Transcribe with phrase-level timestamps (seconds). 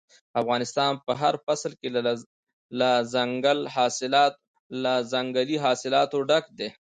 [0.41, 1.89] افغانستان په هر فصل کې
[2.79, 2.89] له
[4.83, 6.69] دځنګل حاصلاتو ډک دی.